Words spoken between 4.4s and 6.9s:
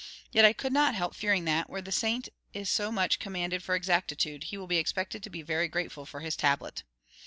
he will be expected to be very grateful for his tablet.